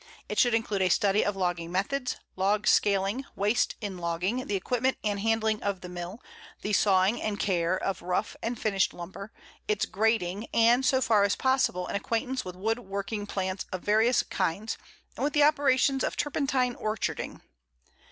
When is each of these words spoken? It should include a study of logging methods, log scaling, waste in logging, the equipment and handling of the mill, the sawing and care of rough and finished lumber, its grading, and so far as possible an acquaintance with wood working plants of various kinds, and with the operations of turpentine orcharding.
It 0.27 0.39
should 0.39 0.55
include 0.55 0.81
a 0.81 0.89
study 0.89 1.23
of 1.23 1.35
logging 1.35 1.71
methods, 1.71 2.15
log 2.35 2.65
scaling, 2.65 3.23
waste 3.35 3.75
in 3.81 3.99
logging, 3.99 4.47
the 4.47 4.55
equipment 4.55 4.97
and 5.03 5.19
handling 5.19 5.61
of 5.61 5.81
the 5.81 5.89
mill, 5.89 6.23
the 6.63 6.73
sawing 6.73 7.21
and 7.21 7.39
care 7.39 7.77
of 7.77 8.01
rough 8.01 8.35
and 8.41 8.57
finished 8.59 8.95
lumber, 8.95 9.31
its 9.67 9.85
grading, 9.85 10.47
and 10.55 10.83
so 10.83 11.01
far 11.01 11.23
as 11.23 11.35
possible 11.35 11.85
an 11.85 11.95
acquaintance 11.95 12.43
with 12.43 12.55
wood 12.55 12.79
working 12.79 13.27
plants 13.27 13.67
of 13.71 13.83
various 13.83 14.23
kinds, 14.23 14.75
and 15.15 15.23
with 15.23 15.33
the 15.33 15.43
operations 15.43 16.03
of 16.03 16.17
turpentine 16.17 16.73
orcharding. 16.73 17.39